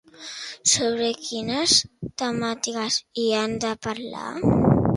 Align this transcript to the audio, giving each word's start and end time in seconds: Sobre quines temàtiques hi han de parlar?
Sobre 0.71 1.09
quines 1.25 1.75
temàtiques 2.23 2.99
hi 3.25 3.29
han 3.43 3.57
de 3.67 3.77
parlar? 3.89 4.29